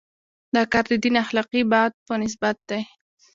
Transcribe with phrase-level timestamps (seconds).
[0.53, 2.81] دا کار د دین اخلاقي بعد په نسبت دی.